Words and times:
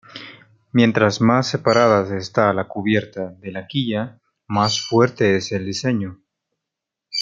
Mientras 0.71 1.21
más 1.21 1.45
separadas 1.47 2.09
está 2.09 2.51
la 2.53 2.67
cubierta 2.67 3.29
de 3.39 3.51
la 3.51 3.67
quilla, 3.67 4.19
más 4.47 4.81
fuerte 4.81 5.35
es 5.37 5.51
el 5.51 5.63
diseño. 5.67 6.23